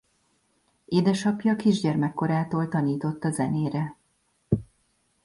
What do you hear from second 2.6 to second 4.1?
tanította zenére.